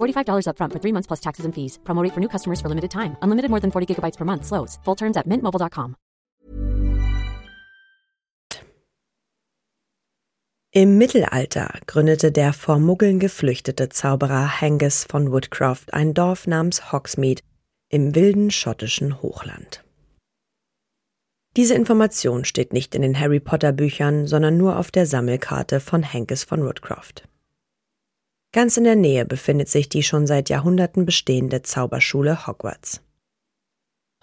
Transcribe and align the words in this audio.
$45 0.00 0.46
upfront 0.46 0.72
for 0.72 0.78
three 0.78 0.92
months 0.92 1.08
plus 1.08 1.20
taxes 1.20 1.44
and 1.44 1.52
fees. 1.52 1.78
Promo 1.84 2.06
for 2.14 2.20
new 2.20 2.28
customers 2.28 2.60
for 2.60 2.68
limited 2.68 2.90
time. 2.92 3.16
Unlimited 3.22 3.50
more 3.50 3.60
than 3.60 3.72
40 3.72 3.86
gigabytes 3.90 4.16
per 4.16 4.24
month. 4.24 4.44
Slows. 4.46 4.78
Full 4.84 4.96
terms 4.96 5.16
at 5.16 5.26
mintmobile.com. 5.26 5.96
Im 10.72 10.98
Mittelalter 10.98 11.80
gründete 11.86 12.30
der 12.30 12.52
vor 12.52 12.78
Muggeln 12.78 13.18
geflüchtete 13.18 13.88
Zauberer 13.88 14.60
Hengis 14.60 15.02
von 15.02 15.32
Woodcroft 15.32 15.92
ein 15.92 16.14
Dorf 16.14 16.46
namens 16.46 16.92
Hogsmeade 16.92 17.42
im 17.88 18.14
wilden 18.14 18.52
schottischen 18.52 19.20
Hochland. 19.20 19.82
Diese 21.56 21.74
Information 21.74 22.44
steht 22.44 22.72
nicht 22.72 22.94
in 22.94 23.02
den 23.02 23.18
Harry 23.18 23.40
Potter 23.40 23.72
Büchern, 23.72 24.28
sondern 24.28 24.56
nur 24.56 24.78
auf 24.78 24.92
der 24.92 25.06
Sammelkarte 25.06 25.80
von 25.80 26.04
Hengis 26.04 26.44
von 26.44 26.64
Woodcroft. 26.64 27.24
Ganz 28.52 28.76
in 28.76 28.84
der 28.84 28.96
Nähe 28.96 29.24
befindet 29.24 29.68
sich 29.68 29.88
die 29.88 30.02
schon 30.02 30.26
seit 30.26 30.48
Jahrhunderten 30.48 31.06
bestehende 31.06 31.62
Zauberschule 31.62 32.48
Hogwarts. 32.48 33.00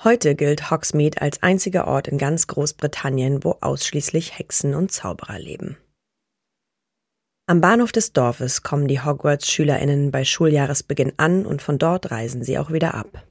Heute 0.03 0.36
gilt 0.36 0.70
Hogsmeade 0.70 1.22
als 1.22 1.42
einziger 1.42 1.88
Ort 1.88 2.09
in 2.09 2.17
ganz 2.17 2.45
Großbritannien, 2.48 3.44
wo 3.45 3.58
ausschließlich 3.61 4.38
Hexen 4.38 4.75
und 4.75 4.92
Zauberer 4.92 5.39
leben. 5.39 5.78
Am 7.48 7.61
Bahnhof 7.61 7.94
des 7.94 8.11
Dorfes 8.11 8.61
kommen 8.61 8.89
die 8.89 9.00
Hogwarts-SchülerInnen 9.00 10.11
bei 10.11 10.25
Schuljahresbeginn 10.25 11.14
an 11.16 11.45
und 11.45 11.61
von 11.61 11.80
dort 11.80 12.11
reisen 12.11 12.44
sie 12.44 12.59
auch 12.59 12.72
wieder 12.72 12.95
ab. 12.95 13.25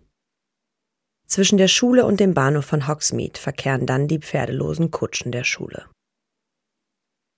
Zwischen 1.27 1.59
der 1.59 1.69
Schule 1.69 2.07
und 2.07 2.21
dem 2.21 2.33
Bahnhof 2.33 2.65
von 2.65 2.89
Hogsmeade 2.89 3.39
verkehren 3.39 3.85
dann 3.85 4.09
die 4.09 4.21
pferdelosen 4.21 4.91
Kutschen 4.91 5.31
der 5.31 5.45
Schule. 5.45 5.85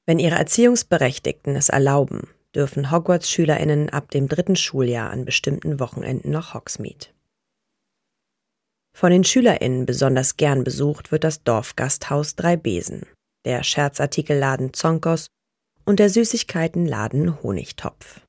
Wenn 0.06 0.20
ihre 0.20 0.36
Erziehungsberechtigten 0.36 1.56
es 1.56 1.68
erlauben, 1.68 2.28
dürfen 2.58 2.90
Hogwarts-SchülerInnen 2.90 3.88
ab 3.90 4.10
dem 4.10 4.28
dritten 4.28 4.56
Schuljahr 4.56 5.10
an 5.10 5.24
bestimmten 5.24 5.80
Wochenenden 5.80 6.30
nach 6.32 6.54
Hogsmeade. 6.54 7.06
Von 8.92 9.12
den 9.12 9.22
SchülerInnen 9.22 9.86
besonders 9.86 10.36
gern 10.36 10.64
besucht 10.64 11.12
wird 11.12 11.22
das 11.22 11.44
Dorfgasthaus 11.44 12.34
Drei 12.34 12.56
Besen, 12.56 13.06
der 13.44 13.62
Scherzartikelladen 13.62 14.74
Zonkos 14.74 15.28
und 15.84 16.00
der 16.00 16.10
Süßigkeitenladen 16.10 17.42
Honigtopf. 17.42 18.22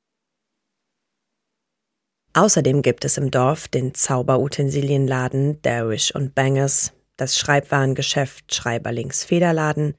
Außerdem 2.34 2.84
gibt 2.84 3.04
es 3.04 3.18
im 3.18 3.32
Dorf 3.32 3.68
den 3.68 3.96
Zauberutensilienladen 3.96 5.60
Darish 5.64 6.14
und 6.14 6.36
Bangers, 6.36 6.94
das 7.18 7.38
Schreibwarengeschäft 7.38 8.54
Schreiberlings 8.54 9.24
Federladen, 9.24 9.96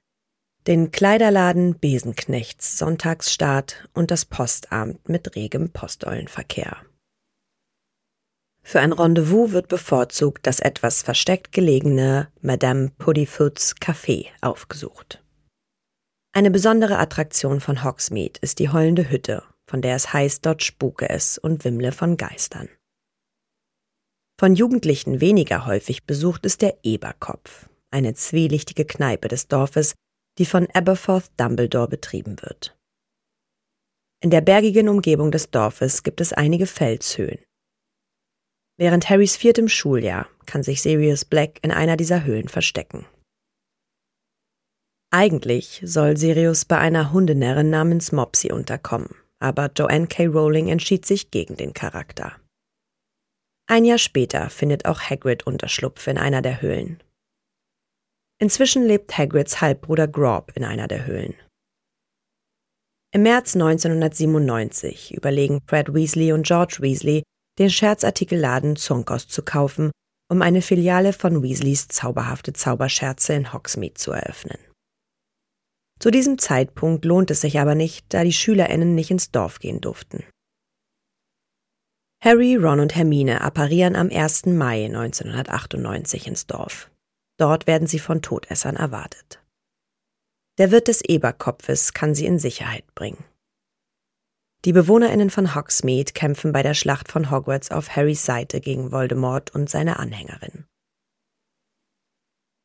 den 0.70 0.92
Kleiderladen 0.92 1.81
Besenknechts 1.81 2.78
Sonntagsstart 2.78 3.88
und 3.92 4.12
das 4.12 4.25
Postamt 4.25 5.08
mit 5.08 5.34
regem 5.34 5.70
Posteulenverkehr. 5.70 6.76
Für 8.62 8.78
ein 8.78 8.92
Rendezvous 8.92 9.50
wird 9.50 9.66
bevorzugt 9.66 10.47
das 10.47 10.60
etwas 10.60 11.03
versteckt 11.03 11.50
gelegene 11.50 12.28
Madame 12.41 12.92
Puddyfoots 12.98 13.75
Café 13.78 14.26
aufgesucht. 14.42 15.25
Eine 16.32 16.53
besondere 16.53 16.98
Attraktion 16.98 17.58
von 17.58 17.82
Hogsmeade 17.82 18.38
ist 18.41 18.60
die 18.60 18.69
heulende 18.69 19.10
Hütte, 19.10 19.42
von 19.66 19.82
der 19.82 19.97
es 19.97 20.12
heißt, 20.12 20.47
dort 20.47 20.62
spuke 20.62 21.10
es 21.10 21.37
und 21.37 21.64
wimmle 21.64 21.91
von 21.91 22.16
Geistern. 22.16 22.69
Von 24.38 24.54
Jugendlichen 24.54 25.20
weniger 25.20 25.66
häufig 25.66 26.04
besucht 26.04 26.47
ist 26.47 26.62
der 26.62 26.78
Eberkopf, 26.84 27.69
eine 27.91 28.14
zwielichtige 28.14 28.84
Kneipe 28.84 29.26
des 29.26 29.48
Dorfes, 29.48 29.97
die 30.40 30.46
von 30.46 30.66
Aberforth 30.72 31.30
Dumbledore 31.36 31.86
betrieben 31.86 32.40
wird. 32.40 32.74
In 34.22 34.30
der 34.30 34.40
bergigen 34.40 34.88
Umgebung 34.88 35.30
des 35.30 35.50
Dorfes 35.50 36.02
gibt 36.02 36.20
es 36.22 36.32
einige 36.32 36.66
Felshöhen. 36.66 37.38
Während 38.78 39.10
Harrys 39.10 39.36
viertem 39.36 39.68
Schuljahr 39.68 40.28
kann 40.46 40.62
sich 40.62 40.80
Sirius 40.80 41.26
Black 41.26 41.58
in 41.62 41.70
einer 41.70 41.98
dieser 41.98 42.24
Höhlen 42.24 42.48
verstecken. 42.48 43.04
Eigentlich 45.10 45.82
soll 45.84 46.16
Sirius 46.16 46.64
bei 46.64 46.78
einer 46.78 47.12
Hundenärrin 47.12 47.68
namens 47.68 48.10
Mopsy 48.10 48.50
unterkommen, 48.50 49.14
aber 49.40 49.70
Joanne 49.76 50.06
K. 50.06 50.26
Rowling 50.26 50.68
entschied 50.68 51.04
sich 51.04 51.30
gegen 51.30 51.56
den 51.56 51.74
Charakter. 51.74 52.40
Ein 53.66 53.84
Jahr 53.84 53.98
später 53.98 54.48
findet 54.48 54.86
auch 54.86 55.02
Hagrid 55.02 55.46
Unterschlupf 55.46 56.06
in 56.06 56.16
einer 56.16 56.40
der 56.40 56.62
Höhlen. 56.62 57.02
Inzwischen 58.42 58.86
lebt 58.86 59.18
Hagrids 59.18 59.60
Halbbruder 59.60 60.08
Grob 60.08 60.52
in 60.54 60.64
einer 60.64 60.88
der 60.88 61.04
Höhlen. 61.04 61.34
Im 63.12 63.22
März 63.22 63.54
1997 63.54 65.14
überlegen 65.14 65.60
Fred 65.66 65.92
Weasley 65.92 66.32
und 66.32 66.46
George 66.46 66.78
Weasley, 66.80 67.22
den 67.58 67.68
Scherzartikelladen 67.68 68.76
Zunkos 68.76 69.28
zu 69.28 69.42
kaufen, 69.42 69.90
um 70.30 70.40
eine 70.40 70.62
Filiale 70.62 71.12
von 71.12 71.42
Weasleys 71.42 71.88
zauberhafte 71.88 72.54
Zauberscherze 72.54 73.34
in 73.34 73.52
Hogsmeade 73.52 73.94
zu 73.94 74.12
eröffnen. 74.12 74.58
Zu 75.98 76.10
diesem 76.10 76.38
Zeitpunkt 76.38 77.04
lohnt 77.04 77.30
es 77.30 77.42
sich 77.42 77.60
aber 77.60 77.74
nicht, 77.74 78.06
da 78.08 78.24
die 78.24 78.32
SchülerInnen 78.32 78.94
nicht 78.94 79.10
ins 79.10 79.32
Dorf 79.32 79.58
gehen 79.58 79.82
durften. 79.82 80.24
Harry, 82.24 82.56
Ron 82.56 82.80
und 82.80 82.96
Hermine 82.96 83.42
apparieren 83.42 83.96
am 83.96 84.08
1. 84.08 84.46
Mai 84.46 84.86
1998 84.86 86.26
ins 86.26 86.46
Dorf. 86.46 86.90
Dort 87.40 87.66
werden 87.66 87.88
sie 87.88 87.98
von 87.98 88.20
Todessern 88.20 88.76
erwartet. 88.76 89.42
Der 90.58 90.70
Wirt 90.70 90.88
des 90.88 91.00
Eberkopfes 91.00 91.94
kann 91.94 92.14
sie 92.14 92.26
in 92.26 92.38
Sicherheit 92.38 92.84
bringen. 92.94 93.24
Die 94.66 94.74
BewohnerInnen 94.74 95.30
von 95.30 95.54
Hogsmeade 95.54 96.12
kämpfen 96.12 96.52
bei 96.52 96.62
der 96.62 96.74
Schlacht 96.74 97.10
von 97.10 97.30
Hogwarts 97.30 97.70
auf 97.70 97.96
Harrys 97.96 98.26
Seite 98.26 98.60
gegen 98.60 98.92
Voldemort 98.92 99.54
und 99.54 99.70
seine 99.70 99.98
Anhängerin. 99.98 100.66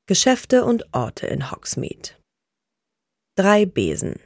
Geschäfte 0.07 0.65
und 0.65 0.93
Orte 0.93 1.25
in 1.27 1.51
Hogsmeade 1.51 2.09
Drei 3.37 3.65
Besen. 3.65 4.19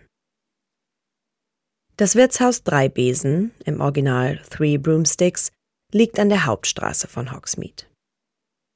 Das 1.96 2.16
Wirtshaus 2.16 2.64
Drei 2.64 2.90
Besen, 2.90 3.52
im 3.66 3.82
Original 3.82 4.42
Three 4.50 4.78
Broomsticks, 4.78 5.52
liegt 5.94 6.18
an 6.18 6.30
der 6.30 6.48
Hauptstraße 6.48 7.08
von 7.08 7.32
Hogsmeade. 7.32 7.89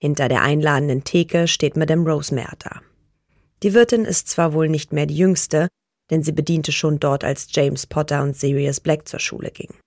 Hinter 0.03 0.27
der 0.27 0.41
einladenden 0.41 1.05
Theke 1.05 1.47
steht 1.47 1.77
Madame 1.77 2.11
Rosemerta. 2.11 2.81
Die 3.63 3.73
Wirtin 3.73 4.03
ist 4.03 4.27
zwar 4.27 4.51
wohl 4.51 4.67
nicht 4.67 4.91
mehr 4.91 5.05
die 5.05 5.15
jüngste, 5.15 5.69
denn 6.11 6.23
sie 6.23 6.33
bediente 6.33 6.73
schon 6.73 6.99
dort, 6.99 7.23
als 7.23 7.47
James 7.51 7.87
Potter 7.87 8.21
und 8.21 8.35
Sirius 8.35 8.81
Black 8.81 9.07
zur 9.07 9.21
Schule 9.21 9.49
gingen. 9.49 9.79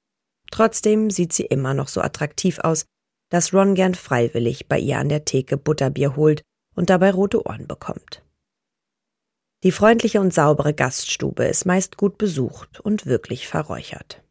Trotzdem 0.51 1.11
sieht 1.11 1.35
sie 1.35 1.45
immer 1.45 1.75
noch 1.75 1.89
so 1.89 2.01
attraktiv 2.01 2.61
aus, 2.61 2.87
dass 3.29 3.53
Ron 3.53 3.75
gern 3.75 3.95
freiwillig 3.95 4.69
bei 4.69 4.79
ihr 4.79 4.97
an 4.97 5.11
der 5.11 5.27
Theke 5.27 5.59
Butterbier 5.59 6.17
holt 6.17 6.41
und 6.75 6.89
dabei 6.89 7.11
rote 7.11 7.45
Ohren 7.45 7.67
bekommt. 7.67 8.25
Die 9.65 9.73
freundliche 9.73 10.23
und 10.23 10.33
saubere 10.33 10.73
Gaststube 10.73 11.45
ist 11.45 11.67
meist 11.67 11.99
gut 11.99 12.17
besucht 12.17 12.81
und 12.81 13.05
wirklich 13.05 13.49
verräuchert. 13.49 14.23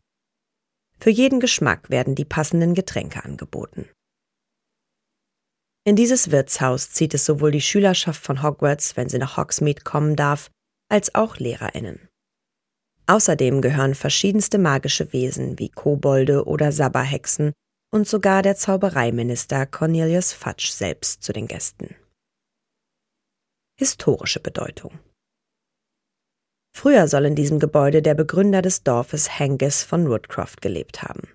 Für 0.99 1.11
jeden 1.11 1.39
Geschmack 1.39 1.91
werden 1.91 2.15
die 2.15 2.25
passenden 2.25 2.73
Getränke 2.73 3.23
angeboten. 3.23 3.87
In 5.87 5.95
dieses 5.95 6.31
Wirtshaus 6.31 6.89
zieht 6.89 7.13
es 7.13 7.25
sowohl 7.25 7.51
die 7.51 7.61
Schülerschaft 7.61 8.23
von 8.23 8.41
Hogwarts, 8.41 8.97
wenn 8.97 9.07
sie 9.07 9.19
nach 9.19 9.37
Hogsmeade 9.37 9.83
kommen 9.83 10.15
darf, 10.15 10.49
als 10.89 11.13
auch 11.13 11.37
Lehrerinnen. 11.37 12.09
Außerdem 13.05 13.61
gehören 13.61 13.93
verschiedenste 13.93 14.57
magische 14.57 15.13
Wesen 15.13 15.59
wie 15.59 15.69
Kobolde 15.69 16.45
oder 16.45 16.71
Sabberhexen 16.71 17.53
und 17.93 18.07
sogar 18.07 18.41
der 18.41 18.55
Zaubereiminister 18.55 19.67
Cornelius 19.67 20.33
Fudge 20.33 20.69
selbst 20.71 21.21
zu 21.21 21.33
den 21.33 21.47
Gästen. 21.47 21.95
Historische 23.79 24.39
Bedeutung 24.39 24.97
Früher 26.75 27.07
soll 27.07 27.25
in 27.25 27.35
diesem 27.35 27.59
Gebäude 27.59 28.01
der 28.01 28.15
Begründer 28.15 28.63
des 28.63 28.83
Dorfes 28.83 29.37
Hengis 29.37 29.83
von 29.83 30.09
Woodcroft 30.09 30.61
gelebt 30.61 31.03
haben. 31.03 31.27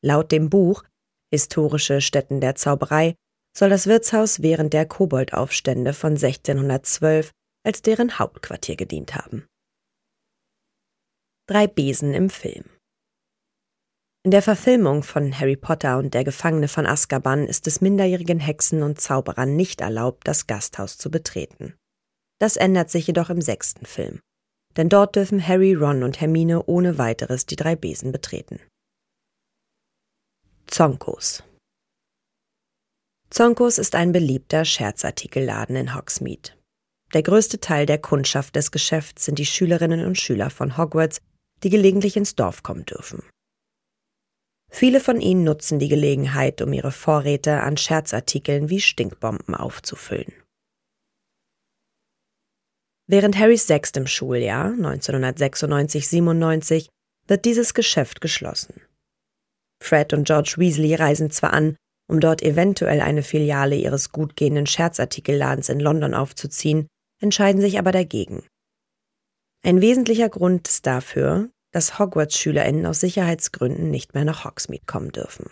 Laut 0.00 0.30
dem 0.30 0.48
Buch 0.48 0.84
Historische 1.32 2.00
Stätten 2.00 2.40
der 2.40 2.54
Zauberei 2.54 3.14
soll 3.56 3.70
das 3.70 3.86
Wirtshaus 3.86 4.42
während 4.42 4.72
der 4.72 4.86
Koboldaufstände 4.86 5.92
von 5.92 6.12
1612 6.12 7.30
als 7.64 7.82
deren 7.82 8.18
Hauptquartier 8.18 8.76
gedient 8.76 9.14
haben. 9.14 9.46
Drei 11.46 11.66
Besen 11.66 12.14
im 12.14 12.30
Film 12.30 12.64
In 14.24 14.30
der 14.30 14.42
Verfilmung 14.42 15.02
von 15.02 15.38
Harry 15.38 15.56
Potter 15.56 15.98
und 15.98 16.14
der 16.14 16.24
Gefangene 16.24 16.68
von 16.68 16.86
Azkaban 16.86 17.46
ist 17.46 17.66
es 17.66 17.80
minderjährigen 17.80 18.38
Hexen 18.38 18.82
und 18.82 19.00
Zauberern 19.00 19.56
nicht 19.56 19.80
erlaubt, 19.80 20.26
das 20.28 20.46
Gasthaus 20.46 20.96
zu 20.96 21.10
betreten. 21.10 21.74
Das 22.38 22.56
ändert 22.56 22.90
sich 22.90 23.06
jedoch 23.06 23.30
im 23.30 23.42
sechsten 23.42 23.84
Film. 23.84 24.20
Denn 24.76 24.88
dort 24.88 25.16
dürfen 25.16 25.46
Harry, 25.46 25.74
Ron 25.74 26.04
und 26.04 26.20
Hermine 26.20 26.62
ohne 26.64 26.96
weiteres 26.96 27.44
die 27.44 27.56
drei 27.56 27.74
Besen 27.74 28.12
betreten. 28.12 28.60
Zonkos 30.66 31.42
Zonkos 33.30 33.78
ist 33.78 33.94
ein 33.94 34.10
beliebter 34.10 34.64
Scherzartikelladen 34.64 35.76
in 35.76 35.94
Hogsmeade. 35.94 36.50
Der 37.14 37.22
größte 37.22 37.60
Teil 37.60 37.86
der 37.86 37.98
Kundschaft 37.98 38.56
des 38.56 38.72
Geschäfts 38.72 39.24
sind 39.24 39.38
die 39.38 39.46
Schülerinnen 39.46 40.04
und 40.04 40.18
Schüler 40.18 40.50
von 40.50 40.76
Hogwarts, 40.76 41.20
die 41.62 41.70
gelegentlich 41.70 42.16
ins 42.16 42.34
Dorf 42.34 42.64
kommen 42.64 42.84
dürfen. 42.86 43.22
Viele 44.72 45.00
von 45.00 45.20
ihnen 45.20 45.44
nutzen 45.44 45.78
die 45.78 45.88
Gelegenheit, 45.88 46.60
um 46.60 46.72
ihre 46.72 46.92
Vorräte 46.92 47.60
an 47.60 47.76
Scherzartikeln 47.76 48.68
wie 48.68 48.80
Stinkbomben 48.80 49.54
aufzufüllen. 49.54 50.32
Während 53.06 53.38
Harrys 53.38 53.66
sechstem 53.66 54.06
Schuljahr 54.06 54.72
1996-97 54.72 56.88
wird 57.26 57.44
dieses 57.44 57.74
Geschäft 57.74 58.20
geschlossen. 58.20 58.80
Fred 59.82 60.12
und 60.12 60.24
George 60.24 60.54
Weasley 60.58 60.94
reisen 60.94 61.30
zwar 61.30 61.52
an, 61.52 61.76
um 62.10 62.20
dort 62.20 62.42
eventuell 62.42 63.00
eine 63.00 63.22
Filiale 63.22 63.76
ihres 63.76 64.10
gut 64.10 64.36
gehenden 64.36 64.66
Scherzartikelladens 64.66 65.68
in 65.68 65.78
London 65.78 66.12
aufzuziehen, 66.12 66.88
entscheiden 67.20 67.60
sich 67.60 67.78
aber 67.78 67.92
dagegen. 67.92 68.44
Ein 69.62 69.80
wesentlicher 69.80 70.28
Grund 70.28 70.66
ist 70.68 70.86
dafür, 70.86 71.50
dass 71.72 71.98
Hogwarts-SchülerInnen 71.98 72.84
aus 72.86 73.00
Sicherheitsgründen 73.00 73.90
nicht 73.90 74.14
mehr 74.14 74.24
nach 74.24 74.44
Hogsmeade 74.44 74.84
kommen 74.86 75.12
dürfen. 75.12 75.48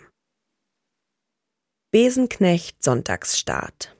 Besenknecht 1.91 2.83
Sonntagsstart 2.83 3.95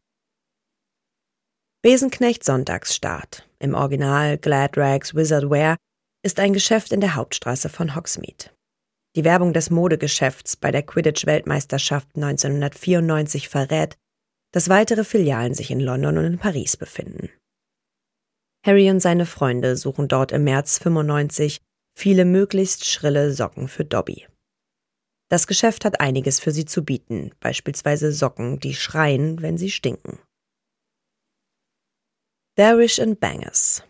Besenknecht 1.81 2.43
Sonntagsstart, 2.43 3.47
im 3.59 3.73
Original 3.73 4.37
Gladrags 4.37 5.15
Wizardwear, 5.15 5.77
ist 6.25 6.39
ein 6.41 6.51
Geschäft 6.51 6.91
in 6.91 6.99
der 6.99 7.15
Hauptstraße 7.15 7.69
von 7.69 7.95
Hogsmeade. 7.95 8.51
Die 9.15 9.23
Werbung 9.23 9.53
des 9.53 9.71
Modegeschäfts 9.71 10.55
bei 10.55 10.71
der 10.71 10.83
Quidditch-Weltmeisterschaft 10.83 12.15
1994 12.15 13.49
verrät, 13.49 13.97
dass 14.51 14.69
weitere 14.69 15.03
Filialen 15.03 15.53
sich 15.53 15.71
in 15.71 15.79
London 15.79 16.17
und 16.17 16.25
in 16.25 16.37
Paris 16.37 16.77
befinden. 16.77 17.29
Harry 18.65 18.89
und 18.89 18.99
seine 18.99 19.25
Freunde 19.25 19.77
suchen 19.77 20.07
dort 20.07 20.31
im 20.31 20.43
März 20.43 20.79
95 20.79 21.59
viele 21.97 22.25
möglichst 22.25 22.85
schrille 22.85 23.33
Socken 23.33 23.67
für 23.67 23.85
Dobby. 23.85 24.27
Das 25.29 25.47
Geschäft 25.47 25.85
hat 25.85 25.99
einiges 25.99 26.39
für 26.39 26.51
sie 26.51 26.65
zu 26.65 26.83
bieten, 26.83 27.31
beispielsweise 27.39 28.11
Socken, 28.11 28.59
die 28.59 28.73
schreien, 28.73 29.41
wenn 29.41 29.57
sie 29.57 29.71
stinken. 29.71 30.19
Darish 32.55 32.99
and 32.99 33.19
Bangers 33.19 33.83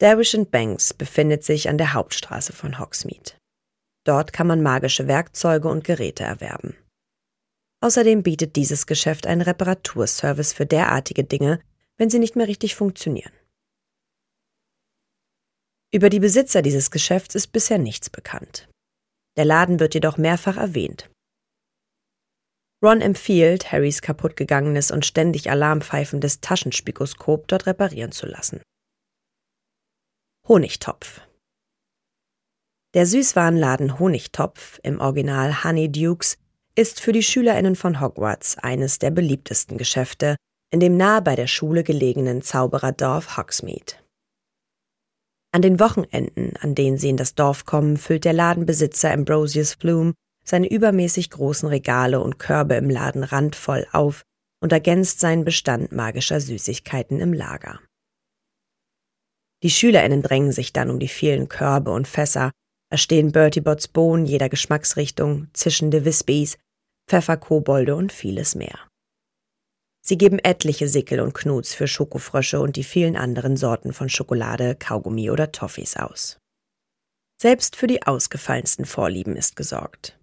Darish 0.00 0.34
Banks 0.50 0.94
befindet 0.94 1.44
sich 1.44 1.68
an 1.68 1.76
der 1.76 1.92
Hauptstraße 1.92 2.54
von 2.54 2.78
Hogsmeade. 2.78 3.32
Dort 4.04 4.32
kann 4.32 4.46
man 4.46 4.62
magische 4.62 5.06
Werkzeuge 5.06 5.68
und 5.68 5.84
Geräte 5.84 6.24
erwerben. 6.24 6.74
Außerdem 7.82 8.22
bietet 8.22 8.56
dieses 8.56 8.86
Geschäft 8.86 9.26
einen 9.26 9.42
Reparaturservice 9.42 10.54
für 10.54 10.64
derartige 10.64 11.24
Dinge, 11.24 11.60
wenn 11.98 12.08
sie 12.08 12.18
nicht 12.18 12.34
mehr 12.34 12.48
richtig 12.48 12.74
funktionieren. 12.76 13.32
Über 15.92 16.08
die 16.08 16.20
Besitzer 16.20 16.62
dieses 16.62 16.90
Geschäfts 16.90 17.34
ist 17.34 17.48
bisher 17.48 17.78
nichts 17.78 18.08
bekannt. 18.08 18.70
Der 19.36 19.44
Laden 19.44 19.80
wird 19.80 19.92
jedoch 19.92 20.16
mehrfach 20.16 20.56
erwähnt. 20.56 21.10
Ron 22.82 23.02
empfiehlt, 23.02 23.70
Harrys 23.70 24.00
kaputtgegangenes 24.00 24.90
und 24.90 25.04
ständig 25.04 25.50
alarmpfeifendes 25.50 26.40
Taschenspikoskop 26.40 27.48
dort 27.48 27.66
reparieren 27.66 28.12
zu 28.12 28.24
lassen. 28.24 28.62
Honigtopf 30.50 31.20
Der 32.92 33.06
Süßwarenladen 33.06 34.00
Honigtopf, 34.00 34.80
im 34.82 34.98
Original 34.98 35.62
Honey 35.62 35.92
Dukes, 35.92 36.38
ist 36.74 37.00
für 37.00 37.12
die 37.12 37.22
SchülerInnen 37.22 37.76
von 37.76 38.00
Hogwarts 38.00 38.58
eines 38.58 38.98
der 38.98 39.12
beliebtesten 39.12 39.78
Geschäfte 39.78 40.34
in 40.72 40.80
dem 40.80 40.96
nahe 40.96 41.22
bei 41.22 41.36
der 41.36 41.46
Schule 41.46 41.84
gelegenen 41.84 42.42
Zaubererdorf 42.42 43.36
Hogsmeade. 43.36 43.94
An 45.52 45.62
den 45.62 45.78
Wochenenden, 45.78 46.56
an 46.56 46.74
denen 46.74 46.98
sie 46.98 47.10
in 47.10 47.16
das 47.16 47.36
Dorf 47.36 47.64
kommen, 47.64 47.96
füllt 47.96 48.24
der 48.24 48.32
Ladenbesitzer 48.32 49.12
Ambrosius 49.12 49.74
Flume 49.74 50.14
seine 50.44 50.68
übermäßig 50.68 51.30
großen 51.30 51.68
Regale 51.68 52.18
und 52.18 52.40
Körbe 52.40 52.74
im 52.74 52.90
Laden 52.90 53.22
randvoll 53.22 53.86
auf 53.92 54.22
und 54.60 54.72
ergänzt 54.72 55.20
seinen 55.20 55.44
Bestand 55.44 55.92
magischer 55.92 56.40
Süßigkeiten 56.40 57.20
im 57.20 57.34
Lager. 57.34 57.78
Die 59.62 59.70
SchülerInnen 59.70 60.22
drängen 60.22 60.52
sich 60.52 60.72
dann 60.72 60.90
um 60.90 60.98
die 60.98 61.08
vielen 61.08 61.48
Körbe 61.48 61.90
und 61.90 62.08
Fässer, 62.08 62.50
es 62.92 63.00
stehen 63.00 63.32
Bertie 63.32 63.60
Bots 63.60 63.88
Bohnen 63.88 64.26
jeder 64.26 64.48
Geschmacksrichtung, 64.48 65.48
zischende 65.52 66.04
Wispies, 66.04 66.58
Pfefferkobolde 67.08 67.94
und 67.94 68.12
vieles 68.12 68.54
mehr. 68.54 68.78
Sie 70.02 70.18
geben 70.18 70.38
etliche 70.38 70.88
Sickel 70.88 71.20
und 71.20 71.34
Knuts 71.34 71.74
für 71.74 71.86
Schokofrösche 71.86 72.60
und 72.60 72.76
die 72.76 72.84
vielen 72.84 73.16
anderen 73.16 73.56
Sorten 73.56 73.92
von 73.92 74.08
Schokolade, 74.08 74.74
Kaugummi 74.74 75.30
oder 75.30 75.52
Toffees 75.52 75.96
aus. 75.96 76.38
Selbst 77.40 77.76
für 77.76 77.86
die 77.86 78.02
ausgefallensten 78.02 78.86
Vorlieben 78.86 79.36
ist 79.36 79.56
gesorgt. 79.56 80.18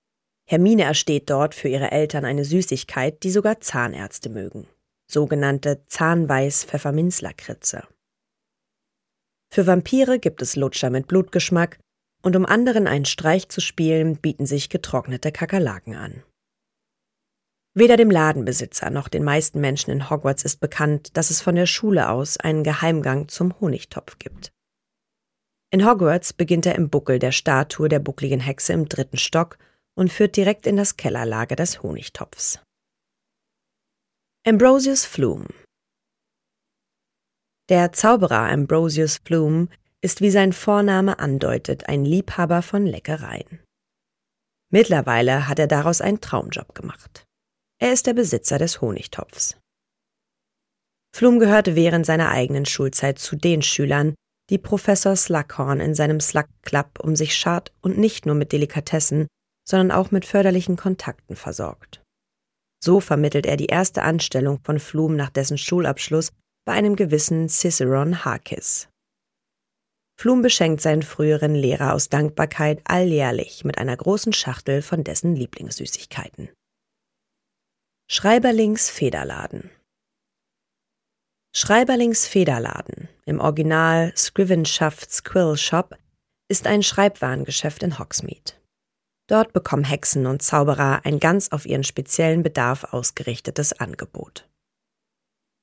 Hermine 0.49 0.83
ersteht 0.83 1.29
dort 1.29 1.55
für 1.55 1.67
ihre 1.67 1.91
Eltern 1.91 2.25
eine 2.25 2.45
Süßigkeit, 2.45 3.23
die 3.23 3.31
sogar 3.31 3.59
Zahnärzte 3.61 4.29
mögen. 4.29 4.67
Sogenannte 5.09 5.83
Zahnweiß-Pfefferminzlakritze. 5.87 7.83
Für 9.49 9.67
Vampire 9.67 10.19
gibt 10.19 10.41
es 10.41 10.55
Lutscher 10.55 10.89
mit 10.89 11.07
Blutgeschmack 11.07 11.79
und 12.21 12.35
um 12.35 12.45
anderen 12.45 12.87
einen 12.87 13.05
Streich 13.05 13.49
zu 13.49 13.61
spielen, 13.61 14.17
bieten 14.17 14.45
sich 14.45 14.69
getrocknete 14.69 15.31
Kakerlaken 15.31 15.95
an. 15.95 16.23
Weder 17.73 17.95
dem 17.95 18.09
Ladenbesitzer 18.09 18.89
noch 18.89 19.07
den 19.07 19.23
meisten 19.23 19.61
Menschen 19.61 19.91
in 19.91 20.09
Hogwarts 20.09 20.43
ist 20.43 20.59
bekannt, 20.59 21.15
dass 21.15 21.29
es 21.29 21.41
von 21.41 21.55
der 21.55 21.67
Schule 21.67 22.09
aus 22.09 22.37
einen 22.37 22.63
Geheimgang 22.63 23.27
zum 23.27 23.59
Honigtopf 23.59 24.17
gibt. 24.17 24.51
In 25.69 25.85
Hogwarts 25.85 26.33
beginnt 26.33 26.65
er 26.65 26.75
im 26.75 26.89
Buckel 26.89 27.19
der 27.19 27.31
Statue 27.31 27.87
der 27.87 27.99
buckligen 27.99 28.39
Hexe 28.39 28.73
im 28.73 28.89
dritten 28.89 29.17
Stock 29.17 29.57
und 29.95 30.11
führt 30.11 30.37
direkt 30.37 30.65
in 30.65 30.75
das 30.75 30.97
Kellerlager 30.97 31.55
des 31.55 31.83
Honigtopfs. 31.83 32.59
Ambrosius 34.45 35.05
Flume 35.05 35.45
Der 37.69 37.91
Zauberer 37.91 38.49
Ambrosius 38.49 39.19
Flume 39.25 39.67
ist, 40.01 40.21
wie 40.21 40.29
sein 40.29 40.53
Vorname 40.53 41.19
andeutet, 41.19 41.89
ein 41.89 42.05
Liebhaber 42.05 42.61
von 42.61 42.85
Leckereien. 42.85 43.59
Mittlerweile 44.71 45.49
hat 45.49 45.59
er 45.59 45.67
daraus 45.67 45.99
einen 45.99 46.21
Traumjob 46.21 46.73
gemacht. 46.73 47.25
Er 47.79 47.91
ist 47.91 48.07
der 48.07 48.13
Besitzer 48.13 48.57
des 48.57 48.79
Honigtopfs. 48.79 49.57
Flum 51.13 51.39
gehörte 51.39 51.75
während 51.75 52.05
seiner 52.05 52.29
eigenen 52.29 52.65
Schulzeit 52.65 53.19
zu 53.19 53.35
den 53.35 53.61
Schülern, 53.61 54.15
die 54.49 54.57
Professor 54.57 55.15
Slughorn 55.15 55.81
in 55.81 55.93
seinem 55.93 56.21
Slug 56.21 56.47
Club 56.61 56.99
um 57.01 57.17
sich 57.17 57.35
schart 57.35 57.73
und 57.81 57.97
nicht 57.97 58.25
nur 58.25 58.35
mit 58.35 58.53
Delikatessen, 58.53 59.27
sondern 59.67 59.91
auch 59.91 60.11
mit 60.11 60.25
förderlichen 60.25 60.77
Kontakten 60.77 61.35
versorgt. 61.35 62.01
So 62.81 63.01
vermittelt 63.01 63.45
er 63.45 63.57
die 63.57 63.65
erste 63.65 64.03
Anstellung 64.03 64.59
von 64.63 64.79
Flum 64.79 65.17
nach 65.17 65.31
dessen 65.31 65.57
Schulabschluss 65.57 66.31
bei 66.67 66.73
einem 66.73 66.97
gewissen 66.97 67.47
Ciceron 67.47 68.25
Harkis. 68.25 68.89
Flum 70.19 70.41
beschenkt 70.41 70.81
seinen 70.81 71.01
früheren 71.01 71.55
Lehrer 71.55 71.93
aus 71.93 72.09
Dankbarkeit 72.09 72.81
alljährlich 72.83 73.63
mit 73.63 73.77
einer 73.77 73.95
großen 73.95 74.33
Schachtel 74.33 74.81
von 74.81 75.05
dessen 75.05 75.33
Lieblingssüßigkeiten. 75.33 76.49
Schreiberlings 78.11 78.89
Federladen 78.89 79.69
Schreiberlings 81.55 82.27
Federladen, 82.27 83.07
im 83.25 83.39
Original 83.39 84.11
Scrivenschafts 84.17 85.23
Quill 85.23 85.55
Shop, 85.55 85.97
ist 86.49 86.67
ein 86.67 86.83
Schreibwarengeschäft 86.83 87.81
in 87.81 87.97
Hogsmeade. 87.97 88.51
Dort 89.29 89.53
bekommen 89.53 89.85
Hexen 89.85 90.25
und 90.25 90.41
Zauberer 90.41 91.05
ein 91.05 91.19
ganz 91.19 91.49
auf 91.53 91.65
ihren 91.65 91.85
speziellen 91.85 92.43
Bedarf 92.43 92.83
ausgerichtetes 92.93 93.71
Angebot. 93.79 94.49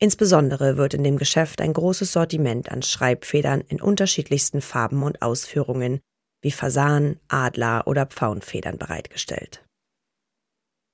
Insbesondere 0.05 0.77
wird 0.77 0.93
in 0.93 1.03
dem 1.03 1.17
Geschäft 1.17 1.63
ein 1.63 1.73
großes 1.73 2.13
Sortiment 2.13 2.71
an 2.71 2.83
Schreibfedern 2.83 3.63
in 3.63 3.81
unterschiedlichsten 3.81 4.61
Farben 4.61 5.03
und 5.03 5.23
Ausführungen 5.23 6.01
wie 6.43 6.51
Fasan, 6.51 7.19
Adler 7.29 7.87
oder 7.87 8.05
Pfauenfedern 8.05 8.77
bereitgestellt. 8.77 9.65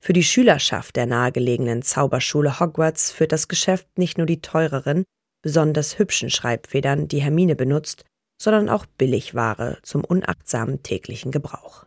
Für 0.01 0.13
die 0.13 0.23
Schülerschaft 0.23 0.95
der 0.95 1.07
nahegelegenen 1.07 1.83
Zauberschule 1.83 2.61
Hogwarts 2.61 3.11
führt 3.11 3.33
das 3.33 3.49
Geschäft 3.49 3.99
nicht 3.99 4.17
nur 4.17 4.29
die 4.29 4.43
teureren, 4.43 5.03
besonders 5.43 5.99
hübschen 5.99 6.31
Schreibfedern, 6.31 7.09
die 7.09 7.21
Hermine 7.21 7.57
benutzt, 7.57 8.05
sondern 8.41 8.69
auch 8.69 8.87
Billigware 8.87 9.79
zum 9.83 10.05
unachtsamen 10.05 10.85
täglichen 10.85 11.33
Gebrauch. 11.33 11.85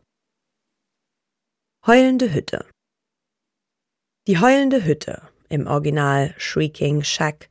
Heulende 1.87 2.33
Hütte 2.33 2.65
Die 4.27 4.39
heulende 4.39 4.83
Hütte, 4.83 5.32
im 5.49 5.67
Original 5.67 6.33
Shrieking 6.37 7.03
Shack, 7.03 7.49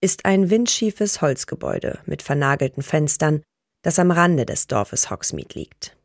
ist 0.00 0.24
ein 0.24 0.50
windschiefes 0.50 1.22
Holzgebäude 1.22 2.00
mit 2.06 2.22
vernagelten 2.22 2.82
Fenstern, 2.82 3.42
das 3.82 3.98
am 3.98 4.10
Rande 4.10 4.46
des 4.46 4.66
Dorfes 4.66 5.10
Hogsmeade 5.10 5.54
liegt. 5.58 5.96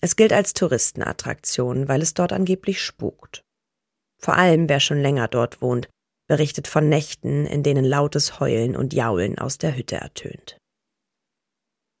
Es 0.00 0.16
gilt 0.16 0.32
als 0.32 0.52
Touristenattraktion, 0.52 1.88
weil 1.88 2.02
es 2.02 2.14
dort 2.14 2.32
angeblich 2.32 2.82
spukt. 2.82 3.42
Vor 4.20 4.34
allem 4.34 4.68
wer 4.68 4.80
schon 4.80 5.00
länger 5.00 5.28
dort 5.28 5.60
wohnt, 5.62 5.88
berichtet 6.28 6.66
von 6.66 6.88
Nächten, 6.88 7.46
in 7.46 7.62
denen 7.62 7.84
lautes 7.84 8.40
Heulen 8.40 8.76
und 8.76 8.92
Jaulen 8.92 9.38
aus 9.38 9.58
der 9.58 9.76
Hütte 9.76 9.96
ertönt. 9.96 10.58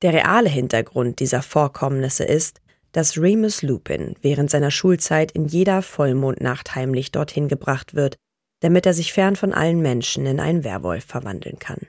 Der 0.02 0.12
reale 0.12 0.48
Hintergrund 0.48 1.20
dieser 1.20 1.42
Vorkommnisse 1.42 2.24
ist, 2.24 2.60
dass 2.92 3.18
Remus 3.18 3.62
Lupin 3.62 4.14
während 4.20 4.50
seiner 4.50 4.70
Schulzeit 4.70 5.32
in 5.32 5.46
jeder 5.46 5.82
Vollmondnacht 5.82 6.74
heimlich 6.74 7.12
dorthin 7.12 7.48
gebracht 7.48 7.94
wird, 7.94 8.16
damit 8.60 8.86
er 8.86 8.94
sich 8.94 9.12
fern 9.12 9.36
von 9.36 9.52
allen 9.52 9.80
Menschen 9.80 10.26
in 10.26 10.40
einen 10.40 10.64
Werwolf 10.64 11.04
verwandeln 11.04 11.58
kann. 11.58 11.86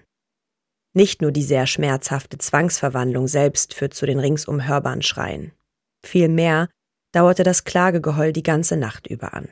Nicht 0.93 1.21
nur 1.21 1.31
die 1.31 1.43
sehr 1.43 1.67
schmerzhafte 1.67 2.37
Zwangsverwandlung 2.37 3.27
selbst 3.27 3.73
führt 3.73 3.93
zu 3.93 4.05
den 4.05 4.19
ringsum 4.19 4.67
hörbaren 4.67 5.03
Schreien. 5.03 5.51
Vielmehr 6.03 6.69
dauerte 7.13 7.43
das 7.43 7.63
Klagegeheul 7.63 8.33
die 8.33 8.43
ganze 8.43 8.77
Nacht 8.77 9.07
über 9.07 9.33
an. 9.33 9.49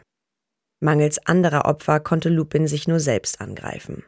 Mangels 0.81 1.25
anderer 1.25 1.65
Opfer 1.65 1.99
konnte 1.99 2.29
Lupin 2.29 2.67
sich 2.67 2.87
nur 2.87 2.99
selbst 2.99 3.41
angreifen. 3.41 4.03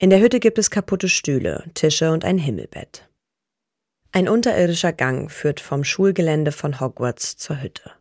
In 0.00 0.10
der 0.10 0.20
Hütte 0.20 0.38
gibt 0.38 0.58
es 0.58 0.70
kaputte 0.70 1.08
Stühle, 1.08 1.70
Tische 1.74 2.12
und 2.12 2.24
ein 2.24 2.38
Himmelbett. 2.38 3.08
Ein 4.12 4.28
unterirdischer 4.28 4.92
Gang 4.92 5.30
führt 5.30 5.60
vom 5.60 5.84
Schulgelände 5.84 6.52
von 6.52 6.80
Hogwarts 6.80 7.36
zur 7.36 7.62
Hütte. 7.62 7.92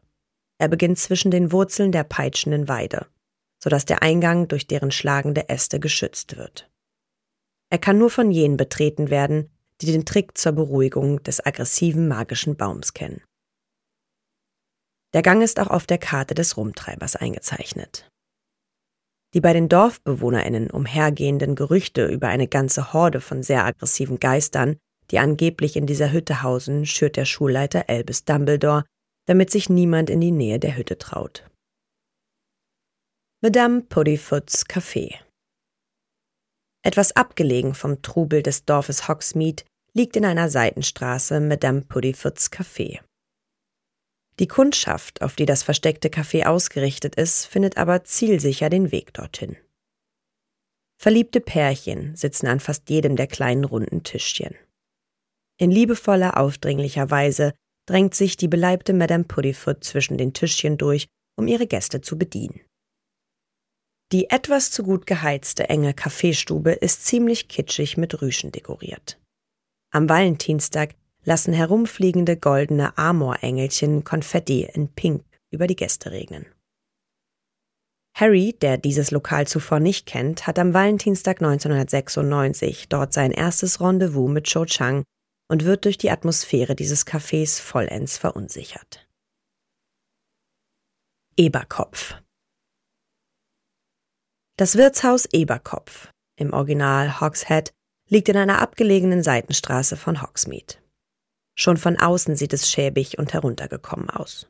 Er 0.59 0.67
beginnt 0.67 0.99
zwischen 0.99 1.31
den 1.31 1.51
Wurzeln 1.51 1.91
der 1.91 2.03
peitschenden 2.03 2.67
Weide, 2.67 3.07
sodass 3.67 3.83
der 3.83 4.01
Eingang 4.01 4.47
durch 4.47 4.65
deren 4.65 4.91
schlagende 4.91 5.49
Äste 5.49 5.81
geschützt 5.81 6.37
wird. 6.37 6.71
Er 7.69 7.77
kann 7.77 7.97
nur 7.97 8.09
von 8.09 8.31
jenen 8.31 8.55
betreten 8.55 9.09
werden, 9.09 9.51
die 9.81 9.91
den 9.91 10.05
Trick 10.05 10.37
zur 10.37 10.53
Beruhigung 10.53 11.21
des 11.23 11.45
aggressiven 11.45 12.07
magischen 12.07 12.55
Baums 12.55 12.93
kennen. 12.93 13.21
Der 15.13 15.21
Gang 15.21 15.43
ist 15.43 15.59
auch 15.59 15.67
auf 15.67 15.85
der 15.85 15.97
Karte 15.97 16.33
des 16.33 16.55
Rumtreibers 16.55 17.17
eingezeichnet. 17.17 18.09
Die 19.33 19.41
bei 19.41 19.51
den 19.51 19.67
Dorfbewohnerinnen 19.67 20.71
umhergehenden 20.71 21.55
Gerüchte 21.55 22.05
über 22.05 22.29
eine 22.29 22.47
ganze 22.47 22.93
Horde 22.93 23.19
von 23.19 23.43
sehr 23.43 23.65
aggressiven 23.65 24.19
Geistern 24.19 24.77
die 25.11 25.19
angeblich 25.19 25.75
in 25.77 25.85
dieser 25.85 26.11
Hütte 26.11 26.43
hausen, 26.43 26.85
schürt 26.85 27.15
der 27.15 27.25
Schulleiter 27.25 27.85
Albus 27.87 28.25
Dumbledore, 28.25 28.83
damit 29.25 29.51
sich 29.51 29.69
niemand 29.69 30.09
in 30.09 30.21
die 30.21 30.31
Nähe 30.31 30.59
der 30.59 30.75
Hütte 30.77 30.97
traut. 30.97 31.49
Madame 33.43 33.83
Puddyfoots 33.83 34.65
Café 34.65 35.13
Etwas 36.81 37.15
abgelegen 37.15 37.75
vom 37.75 38.01
Trubel 38.01 38.41
des 38.41 38.65
Dorfes 38.65 39.07
Hogsmeade 39.07 39.63
liegt 39.93 40.15
in 40.15 40.25
einer 40.25 40.49
Seitenstraße 40.49 41.39
Madame 41.39 41.81
Puddyfoots 41.81 42.51
Café. 42.51 42.99
Die 44.39 44.47
Kundschaft, 44.47 45.21
auf 45.21 45.35
die 45.35 45.45
das 45.45 45.61
versteckte 45.61 46.07
Café 46.07 46.47
ausgerichtet 46.47 47.13
ist, 47.13 47.45
findet 47.45 47.77
aber 47.77 48.03
zielsicher 48.05 48.71
den 48.71 48.91
Weg 48.91 49.13
dorthin. 49.13 49.55
Verliebte 50.99 51.39
Pärchen 51.39 52.15
sitzen 52.15 52.47
an 52.47 52.59
fast 52.59 52.89
jedem 52.89 53.15
der 53.15 53.27
kleinen 53.27 53.65
runden 53.65 54.01
Tischchen. 54.01 54.55
In 55.59 55.69
liebevoller, 55.69 56.37
aufdringlicher 56.37 57.11
Weise 57.11 57.53
drängt 57.85 58.15
sich 58.15 58.35
die 58.35 58.47
beleibte 58.47 58.93
Madame 58.93 59.25
Puddifoot 59.25 59.83
zwischen 59.83 60.17
den 60.17 60.33
Tischchen 60.33 60.79
durch, 60.79 61.05
um 61.37 61.47
ihre 61.47 61.67
Gäste 61.67 62.01
zu 62.01 62.17
bedienen. 62.17 62.61
Die 64.11 64.29
etwas 64.29 64.71
zu 64.71 64.83
gut 64.83 65.05
geheizte 65.05 65.69
enge 65.69 65.93
Kaffeestube 65.93 66.71
ist 66.71 67.05
ziemlich 67.05 67.47
kitschig 67.47 67.97
mit 67.97 68.21
Rüschen 68.21 68.51
dekoriert. 68.51 69.19
Am 69.91 70.07
Valentinstag 70.07 70.95
lassen 71.23 71.53
herumfliegende 71.53 72.37
goldene 72.37 72.97
Amorengelchen 72.97 74.03
Konfetti 74.03 74.63
in 74.63 74.87
Pink 74.87 75.23
über 75.51 75.67
die 75.67 75.75
Gäste 75.75 76.11
regnen. 76.11 76.45
Harry, 78.15 78.55
der 78.61 78.77
dieses 78.77 79.11
Lokal 79.11 79.45
zuvor 79.45 79.79
nicht 79.79 80.05
kennt, 80.05 80.47
hat 80.47 80.57
am 80.57 80.73
Valentinstag 80.73 81.41
1996 81.41 82.87
dort 82.89 83.13
sein 83.13 83.31
erstes 83.31 83.79
Rendezvous 83.79 84.29
mit 84.29 84.45
Cho 84.51 84.65
Chang, 84.65 85.03
und 85.49 85.63
wird 85.63 85.85
durch 85.85 85.97
die 85.97 86.11
Atmosphäre 86.11 86.75
dieses 86.75 87.05
Cafés 87.07 87.61
vollends 87.61 88.17
verunsichert. 88.17 89.07
Eberkopf 91.37 92.15
Das 94.59 94.75
Wirtshaus 94.75 95.27
Eberkopf, 95.31 96.09
im 96.35 96.51
Original 96.51 97.21
Hogshead, 97.21 97.75
liegt 98.09 98.27
in 98.27 98.37
einer 98.37 98.59
abgelegenen 98.59 99.21
Seitenstraße 99.21 99.95
von 99.95 100.23
Hogsmeade. 100.23 100.77
Schon 101.55 101.77
von 101.77 101.95
außen 101.99 102.35
sieht 102.35 102.53
es 102.53 102.67
schäbig 102.67 103.19
und 103.19 103.33
heruntergekommen 103.33 104.09
aus. 104.09 104.49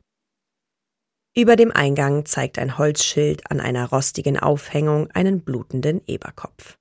Über 1.36 1.56
dem 1.56 1.72
Eingang 1.72 2.24
zeigt 2.24 2.58
ein 2.58 2.78
Holzschild 2.78 3.50
an 3.50 3.60
einer 3.60 3.90
rostigen 3.90 4.38
Aufhängung 4.38 5.10
einen 5.10 5.42
blutenden 5.42 6.00
Eberkopf. 6.06 6.78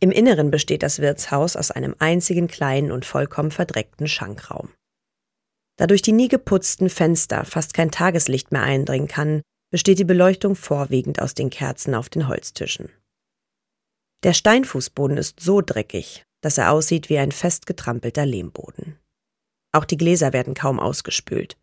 Im 0.00 0.10
Inneren 0.10 0.50
besteht 0.50 0.82
das 0.82 0.98
Wirtshaus 0.98 1.54
aus 1.54 1.70
einem 1.70 1.94
einzigen 2.00 2.48
kleinen 2.48 2.90
und 2.90 3.04
vollkommen 3.04 3.52
verdreckten 3.52 4.08
Schankraum. 4.08 4.74
Da 5.76 5.86
durch 5.86 6.02
die 6.02 6.12
nie 6.12 6.28
geputzten 6.28 6.90
Fenster 6.90 7.44
fast 7.44 7.72
kein 7.72 7.92
Tageslicht 7.92 8.50
mehr 8.50 8.62
eindringen 8.62 9.06
kann, 9.06 9.42
besteht 9.74 9.98
die 9.98 10.04
Beleuchtung 10.04 10.54
vorwiegend 10.54 11.20
aus 11.20 11.34
den 11.34 11.50
Kerzen 11.50 11.96
auf 11.96 12.08
den 12.08 12.28
Holztischen. 12.28 12.90
Der 14.22 14.32
Steinfußboden 14.32 15.16
ist 15.16 15.40
so 15.40 15.62
dreckig, 15.62 16.22
dass 16.42 16.58
er 16.58 16.70
aussieht 16.70 17.08
wie 17.08 17.18
ein 17.18 17.32
festgetrampelter 17.32 18.24
Lehmboden. 18.24 19.00
Auch 19.72 19.84
die 19.84 19.96
Gläser 19.96 20.32
werden 20.32 20.54
kaum 20.54 20.78
ausgespült. 20.78 21.56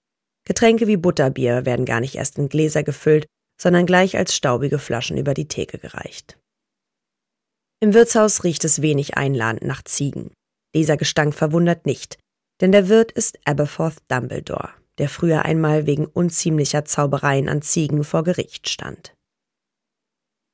Getränke 0.45 0.87
wie 0.87 0.97
Butterbier 0.97 1.65
werden 1.65 1.85
gar 1.85 2.01
nicht 2.01 2.15
erst 2.15 2.37
in 2.37 2.49
Gläser 2.49 2.83
gefüllt, 2.83 3.27
sondern 3.57 3.85
gleich 3.85 4.17
als 4.17 4.35
staubige 4.35 4.77
Flaschen 4.77 5.17
über 5.17 5.33
die 5.33 5.47
Theke 5.47 5.77
gereicht. 5.77 6.37
Im 7.79 7.93
Wirtshaus 7.93 8.43
riecht 8.43 8.65
es 8.65 8.81
wenig 8.81 9.15
einladend 9.15 9.63
nach 9.63 9.83
Ziegen. 9.83 10.33
Dieser 10.75 10.97
Gestank 10.97 11.33
verwundert 11.33 11.85
nicht, 11.85 12.17
denn 12.59 12.73
der 12.73 12.89
Wirt 12.89 13.13
ist 13.13 13.39
Aberforth 13.45 13.99
Dumbledore, 14.09 14.73
der 15.01 15.09
früher 15.09 15.43
einmal 15.43 15.85
wegen 15.85 16.05
unziemlicher 16.05 16.85
Zaubereien 16.85 17.49
an 17.49 17.61
Ziegen 17.61 18.05
vor 18.05 18.23
Gericht 18.23 18.69
stand. 18.69 19.13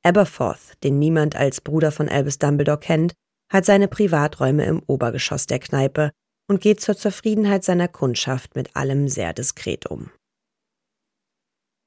Aberforth, 0.04 0.82
den 0.82 0.98
niemand 0.98 1.36
als 1.36 1.60
Bruder 1.60 1.92
von 1.92 2.08
Albus 2.08 2.38
Dumbledore 2.38 2.80
kennt, 2.80 3.14
hat 3.52 3.64
seine 3.64 3.86
Privaträume 3.86 4.64
im 4.64 4.82
Obergeschoss 4.86 5.46
der 5.46 5.60
Kneipe 5.60 6.10
und 6.48 6.60
geht 6.60 6.80
zur 6.80 6.96
Zufriedenheit 6.96 7.62
seiner 7.62 7.86
Kundschaft 7.86 8.56
mit 8.56 8.74
allem 8.74 9.08
sehr 9.08 9.32
diskret 9.32 9.86
um. 9.86 10.10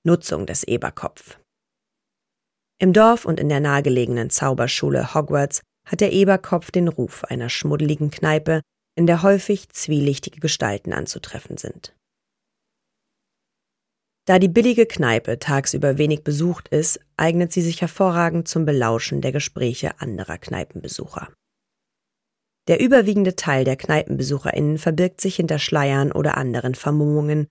Nutzung 0.05 0.45
des 0.45 0.63
Eberkopf 0.63 1.37
im 2.81 2.93
Dorf 2.93 3.25
und 3.25 3.39
in 3.39 3.47
der 3.47 3.59
nahegelegenen 3.59 4.31
Zauberschule 4.31 5.13
Hogwarts 5.13 5.61
hat 5.87 6.01
der 6.01 6.13
Eberkopf 6.13 6.71
den 6.71 6.87
Ruf 6.87 7.23
einer 7.25 7.47
schmuddeligen 7.47 8.09
Kneipe, 8.09 8.61
in 8.97 9.05
der 9.05 9.21
häufig 9.21 9.69
zwielichtige 9.69 10.39
Gestalten 10.39 10.91
anzutreffen 10.91 11.57
sind. 11.57 11.95
Da 14.25 14.37
die 14.37 14.47
billige 14.47 14.85
Kneipe 14.85 15.39
tagsüber 15.39 15.97
wenig 15.97 16.23
besucht 16.23 16.67
ist, 16.67 16.99
eignet 17.17 17.51
sie 17.51 17.61
sich 17.61 17.81
hervorragend 17.81 18.47
zum 18.47 18.65
Belauschen 18.65 19.21
der 19.21 19.31
Gespräche 19.31 19.99
anderer 19.99 20.37
Kneipenbesucher. 20.37 21.33
Der 22.67 22.79
überwiegende 22.79 23.35
Teil 23.35 23.65
der 23.65 23.75
KneipenbesucherInnen 23.75 24.77
verbirgt 24.77 25.19
sich 25.19 25.37
hinter 25.37 25.57
Schleiern 25.57 26.11
oder 26.11 26.37
anderen 26.37 26.75
Vermummungen, 26.75 27.47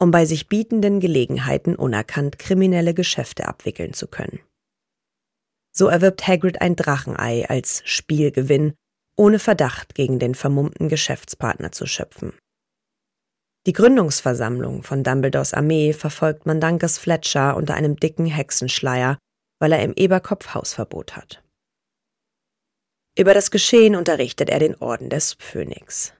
um 0.00 0.10
bei 0.10 0.26
sich 0.26 0.48
bietenden 0.48 1.00
Gelegenheiten 1.00 1.76
unerkannt 1.76 2.38
kriminelle 2.38 2.94
Geschäfte 2.94 3.46
abwickeln 3.46 3.92
zu 3.92 4.08
können. 4.08 4.40
So 5.72 5.86
erwirbt 5.86 6.26
Hagrid 6.26 6.60
ein 6.60 6.74
Drachenei 6.74 7.48
als 7.48 7.82
Spielgewinn, 7.84 8.74
ohne 9.16 9.38
Verdacht 9.38 9.94
gegen 9.94 10.18
den 10.18 10.34
vermummten 10.34 10.88
Geschäftspartner 10.88 11.70
zu 11.70 11.86
schöpfen. 11.86 12.32
Die 13.68 13.74
Gründungsversammlung 13.74 14.82
von 14.82 15.04
Dumbledores 15.04 15.52
Armee 15.52 15.92
verfolgt 15.92 16.46
Mandanges 16.46 16.96
Fletcher 16.96 17.54
unter 17.54 17.74
einem 17.74 17.96
dicken 17.96 18.24
Hexenschleier, 18.24 19.18
weil 19.60 19.72
er 19.72 19.82
im 19.82 19.92
Eberkopf 19.94 20.54
Hausverbot 20.54 21.16
hat. 21.16 21.44
Über 23.14 23.34
das 23.34 23.50
Geschehen 23.50 23.94
unterrichtet 23.94 24.48
er 24.48 24.58
den 24.58 24.74
Orden 24.76 25.10
des 25.10 25.34
Phönix. 25.38 26.14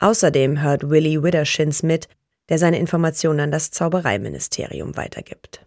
Außerdem 0.00 0.62
hört 0.62 0.88
Willy 0.88 1.22
Widdershins 1.22 1.82
mit, 1.82 2.08
der 2.48 2.58
seine 2.58 2.78
Informationen 2.78 3.40
an 3.40 3.50
das 3.50 3.70
Zaubereiministerium 3.70 4.96
weitergibt. 4.96 5.66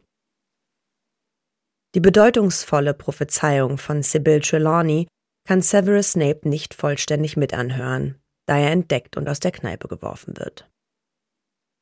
Die 1.93 1.99
bedeutungsvolle 1.99 2.95
Prophezeiung 2.95 3.77
von 3.77 4.01
Sybil 4.01 4.41
Trelawney 4.41 5.07
kann 5.47 5.61
Severus 5.61 6.13
Snape 6.13 6.49
nicht 6.49 6.73
vollständig 6.73 7.37
mitanhören, 7.37 8.19
da 8.47 8.57
er 8.57 8.71
entdeckt 8.71 9.17
und 9.17 9.29
aus 9.29 9.39
der 9.39 9.51
Kneipe 9.51 9.87
geworfen 9.87 10.37
wird. 10.37 10.69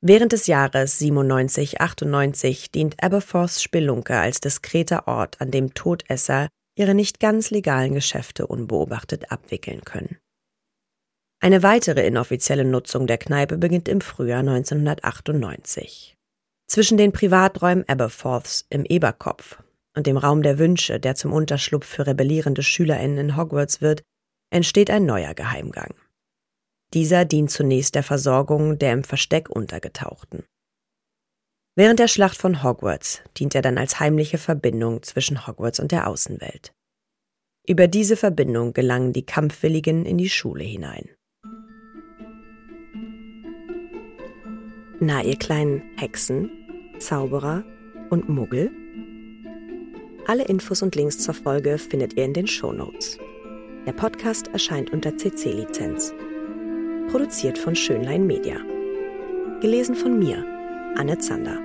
Während 0.02 0.34
des 0.34 0.48
Jahres 0.48 1.00
97-98 1.00 2.72
dient 2.72 3.02
Aberforths 3.02 3.64
Spelunke 3.64 4.18
als 4.18 4.40
diskreter 4.40 5.08
Ort, 5.08 5.42
an 5.42 5.52
dem 5.52 5.74
Todesser 5.74 6.50
ihre 6.78 6.94
nicht 6.94 7.20
ganz 7.20 7.50
legalen 7.50 7.94
Geschäfte 7.94 8.48
unbeobachtet 8.48 9.32
abwickeln 9.32 9.82
können. 9.84 10.18
Eine 11.42 11.64
weitere 11.64 12.06
inoffizielle 12.06 12.66
Nutzung 12.66 13.08
der 13.08 13.18
Kneipe 13.18 13.58
beginnt 13.58 13.88
im 13.88 14.02
Frühjahr 14.02 14.40
1998. 14.40 16.16
Zwischen 16.68 16.98
den 16.98 17.12
Privaträumen 17.12 17.88
Aberforths 17.88 18.66
im 18.70 18.86
Eberkopf 18.86 19.62
und 19.96 20.08
dem 20.08 20.18
Raum 20.18 20.42
der 20.42 20.60
Wünsche, 20.60 21.00
der 21.00 21.16
zum 21.16 21.32
Unterschlupf 21.32 21.86
für 21.86 22.08
rebellierende 22.08 22.64
SchülerInnen 22.64 23.18
in 23.18 23.38
Hogwarts 23.38 23.82
wird, 23.82 24.02
entsteht 24.52 24.90
ein 24.90 25.06
neuer 25.06 25.34
Geheimgang. 25.34 25.94
Dieser 26.96 27.26
dient 27.26 27.52
zunächst 27.52 27.94
der 27.94 28.04
Versorgung 28.04 28.80
der 28.80 28.94
im 28.94 29.04
Versteck 29.04 29.50
Untergetauchten. 29.50 30.46
Während 31.76 32.00
der 32.00 32.08
Schlacht 32.08 32.38
von 32.38 32.64
Hogwarts 32.64 33.22
dient 33.38 33.54
er 33.54 33.62
dann 33.62 33.78
als 33.78 34.00
heimliche 34.00 34.38
Verbindung 34.38 35.04
zwischen 35.04 35.46
Hogwarts 35.46 35.82
und 35.82 35.92
der 35.92 36.08
Außenwelt. 36.08 36.72
Über 37.68 37.88
diese 37.88 38.16
Verbindung 38.16 38.72
gelangen 38.72 39.12
die 39.12 39.26
Kampfwilligen 39.26 40.06
in 40.06 40.18
die 40.18 40.30
Schule 40.30 40.64
hinein. 40.64 41.10
Na, 45.02 45.22
ihr 45.22 45.38
kleinen 45.38 45.82
Hexen, 45.98 46.50
Zauberer 47.00 47.66
und 48.10 48.30
Muggel? 48.30 48.72
Alle 50.28 50.46
Infos 50.46 50.82
und 50.82 50.96
Links 50.96 51.18
zur 51.18 51.34
Folge 51.34 51.78
findet 51.78 52.14
ihr 52.14 52.24
in 52.24 52.34
den 52.34 52.48
Shownotes. 52.48 53.18
Der 53.86 53.94
Podcast 53.94 54.48
erscheint 54.54 54.94
unter 54.94 55.18
CC-Lizenz. 55.18 56.14
Produziert 57.10 57.58
von 57.58 57.76
Schönlein 57.76 58.26
Media. 58.26 58.58
Gelesen 59.62 59.96
von 59.96 60.18
mir, 60.20 60.44
Anne 60.96 61.18
Zander. 61.20 61.58